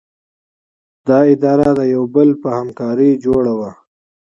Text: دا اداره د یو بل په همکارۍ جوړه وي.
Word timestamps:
دا 1.07 1.19
اداره 1.33 1.69
د 1.79 1.81
یو 1.93 2.03
بل 2.15 2.29
په 2.41 2.49
همکارۍ 2.57 3.11
جوړه 3.25 3.51
وي. 3.59 3.71